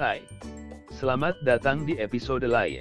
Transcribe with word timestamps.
Hai, 0.00 0.24
selamat 0.96 1.44
datang 1.44 1.84
di 1.84 1.92
episode 2.00 2.48
lain. 2.48 2.80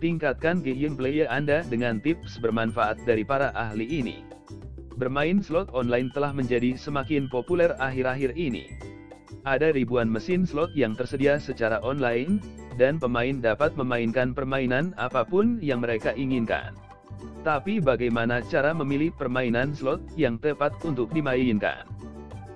Tingkatkan 0.00 0.64
gameplay 0.64 1.28
Anda 1.28 1.60
dengan 1.68 2.00
tips 2.00 2.40
bermanfaat 2.40 3.04
dari 3.04 3.28
para 3.28 3.52
ahli 3.52 3.84
ini. 3.84 4.24
Bermain 4.96 5.44
slot 5.44 5.68
online 5.76 6.08
telah 6.16 6.32
menjadi 6.32 6.80
semakin 6.80 7.28
populer 7.28 7.76
akhir-akhir 7.76 8.40
ini. 8.40 8.72
Ada 9.44 9.76
ribuan 9.76 10.08
mesin 10.08 10.48
slot 10.48 10.72
yang 10.72 10.96
tersedia 10.96 11.36
secara 11.36 11.76
online, 11.84 12.40
dan 12.80 12.96
pemain 12.96 13.36
dapat 13.36 13.76
memainkan 13.76 14.32
permainan 14.32 14.96
apa 14.96 15.28
pun 15.28 15.60
yang 15.60 15.84
mereka 15.84 16.16
inginkan. 16.16 16.72
Tapi 17.44 17.84
bagaimana 17.84 18.40
cara 18.48 18.72
memilih 18.72 19.12
permainan 19.12 19.76
slot 19.76 20.00
yang 20.16 20.40
tepat 20.40 20.72
untuk 20.88 21.12
dimainkan? 21.12 21.84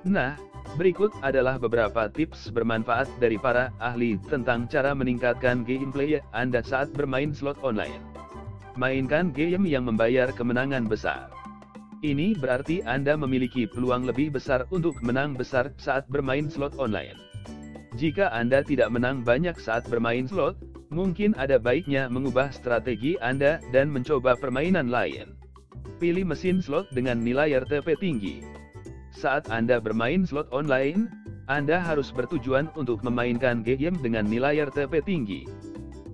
Nah, 0.08 0.40
Berikut 0.74 1.14
adalah 1.22 1.54
beberapa 1.54 2.10
tips 2.10 2.50
bermanfaat 2.50 3.06
dari 3.22 3.38
para 3.38 3.70
ahli 3.78 4.18
tentang 4.26 4.66
cara 4.66 4.90
meningkatkan 4.90 5.62
gameplay 5.62 6.18
Anda 6.34 6.66
saat 6.66 6.90
bermain 6.90 7.30
slot 7.30 7.62
online. 7.62 8.02
Mainkan 8.74 9.30
game 9.30 9.70
yang 9.70 9.86
membayar 9.86 10.34
kemenangan 10.34 10.90
besar. 10.90 11.30
Ini 12.02 12.34
berarti 12.42 12.82
Anda 12.82 13.14
memiliki 13.14 13.70
peluang 13.70 14.02
lebih 14.02 14.34
besar 14.34 14.66
untuk 14.74 14.98
menang 14.98 15.38
besar 15.38 15.70
saat 15.78 16.10
bermain 16.10 16.50
slot 16.50 16.74
online. 16.74 17.14
Jika 17.94 18.34
Anda 18.34 18.66
tidak 18.66 18.90
menang 18.90 19.22
banyak 19.22 19.54
saat 19.62 19.86
bermain 19.86 20.26
slot, 20.26 20.58
mungkin 20.90 21.38
ada 21.38 21.54
baiknya 21.62 22.10
mengubah 22.10 22.50
strategi 22.50 23.14
Anda 23.22 23.62
dan 23.70 23.94
mencoba 23.94 24.34
permainan 24.34 24.90
lain. 24.90 25.38
Pilih 26.02 26.26
mesin 26.26 26.58
slot 26.58 26.90
dengan 26.90 27.22
nilai 27.22 27.62
RTP 27.62 27.94
tinggi. 27.94 28.63
Saat 29.14 29.46
Anda 29.46 29.78
bermain 29.78 30.26
slot 30.26 30.50
online, 30.50 31.06
Anda 31.46 31.78
harus 31.78 32.10
bertujuan 32.10 32.74
untuk 32.74 33.06
memainkan 33.06 33.62
game 33.62 33.94
dengan 34.02 34.26
nilai 34.26 34.66
RTP 34.66 35.06
tinggi. 35.06 35.46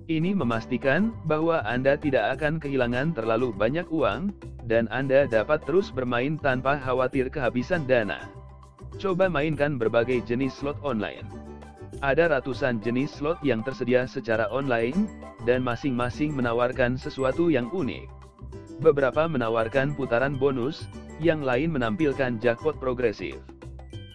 Ini 0.05 0.37
memastikan 0.37 1.09
bahwa 1.25 1.65
Anda 1.65 1.97
tidak 1.97 2.37
akan 2.37 2.61
kehilangan 2.61 3.17
terlalu 3.17 3.57
banyak 3.57 3.89
uang, 3.89 4.37
dan 4.69 4.85
Anda 4.93 5.25
dapat 5.25 5.65
terus 5.65 5.89
bermain 5.89 6.37
tanpa 6.37 6.77
khawatir 6.77 7.33
kehabisan 7.33 7.89
dana. 7.89 8.21
Coba 9.01 9.33
mainkan 9.33 9.81
berbagai 9.81 10.21
jenis 10.29 10.53
slot 10.61 10.77
online. 10.85 11.25
Ada 12.05 12.37
ratusan 12.37 12.85
jenis 12.85 13.17
slot 13.17 13.41
yang 13.41 13.65
tersedia 13.65 14.05
secara 14.05 14.45
online, 14.53 15.09
dan 15.49 15.65
masing-masing 15.65 16.37
menawarkan 16.37 17.01
sesuatu 17.01 17.49
yang 17.49 17.65
unik. 17.73 18.05
Beberapa 18.81 19.25
menawarkan 19.25 19.93
putaran 19.97 20.37
bonus, 20.37 20.85
yang 21.21 21.45
lain 21.45 21.69
menampilkan 21.71 22.41
jackpot 22.41 22.81
progresif. 22.81 23.37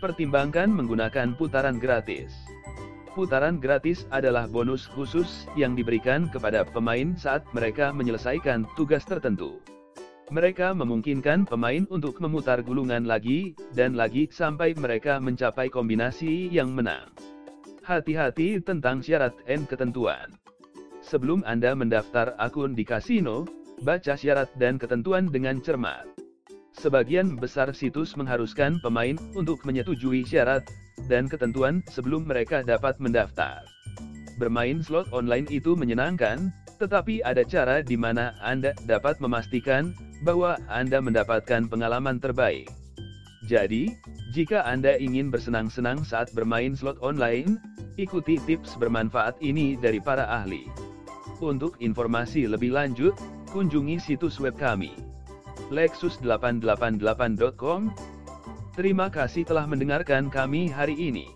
Pertimbangkan 0.03 0.69
menggunakan 0.69 1.39
putaran 1.39 1.79
gratis. 1.79 2.35
Putaran 3.17 3.57
gratis 3.57 4.05
adalah 4.13 4.45
bonus 4.45 4.85
khusus 4.93 5.49
yang 5.57 5.73
diberikan 5.73 6.29
kepada 6.29 6.69
pemain 6.69 7.17
saat 7.17 7.49
mereka 7.57 7.89
menyelesaikan 7.89 8.69
tugas 8.77 9.09
tertentu. 9.09 9.57
Mereka 10.29 10.75
memungkinkan 10.75 11.47
pemain 11.47 11.87
untuk 11.89 12.19
memutar 12.19 12.61
gulungan 12.61 13.07
lagi 13.09 13.57
dan 13.73 13.95
lagi 13.95 14.27
sampai 14.29 14.75
mereka 14.77 15.23
mencapai 15.23 15.73
kombinasi 15.73 16.51
yang 16.51 16.75
menang. 16.75 17.09
Hati-hati 17.87 18.59
tentang 18.61 19.01
syarat 19.01 19.33
dan 19.47 19.65
ketentuan. 19.65 20.35
Sebelum 21.07 21.47
Anda 21.47 21.79
mendaftar 21.79 22.35
akun 22.43 22.75
di 22.75 22.83
kasino, 22.83 23.47
baca 23.87 24.19
syarat 24.19 24.51
dan 24.59 24.77
ketentuan 24.77 25.31
dengan 25.31 25.63
cermat. 25.63 26.26
Sebagian 26.77 27.41
besar 27.41 27.73
situs 27.73 28.13
mengharuskan 28.21 28.77
pemain 28.85 29.17
untuk 29.33 29.65
menyetujui 29.65 30.29
syarat 30.29 30.61
dan 31.09 31.25
ketentuan 31.25 31.81
sebelum 31.89 32.29
mereka 32.29 32.61
dapat 32.61 33.01
mendaftar. 33.01 33.65
Bermain 34.37 34.85
slot 34.85 35.09
online 35.09 35.49
itu 35.49 35.73
menyenangkan, 35.73 36.53
tetapi 36.77 37.25
ada 37.25 37.41
cara 37.49 37.81
di 37.81 37.97
mana 37.97 38.37
Anda 38.45 38.77
dapat 38.85 39.17
memastikan 39.25 39.97
bahwa 40.21 40.61
Anda 40.69 41.01
mendapatkan 41.01 41.65
pengalaman 41.73 42.21
terbaik. 42.21 42.69
Jadi, 43.49 43.97
jika 44.37 44.61
Anda 44.69 45.01
ingin 45.01 45.33
bersenang-senang 45.33 46.05
saat 46.05 46.29
bermain 46.37 46.77
slot 46.77 47.01
online, 47.01 47.57
ikuti 47.97 48.37
tips 48.45 48.77
bermanfaat 48.77 49.41
ini 49.41 49.81
dari 49.81 49.97
para 49.97 50.29
ahli. 50.29 50.69
Untuk 51.41 51.81
informasi 51.81 52.45
lebih 52.45 52.77
lanjut, 52.77 53.17
kunjungi 53.49 53.97
situs 53.97 54.37
web 54.37 54.61
kami 54.61 55.16
lexus888.com. 55.71 57.95
Terima 58.77 59.09
kasih 59.09 59.49
telah 59.49 59.65
mendengarkan 59.65 60.29
kami 60.29 60.69
hari 60.69 60.99
ini. 60.99 61.33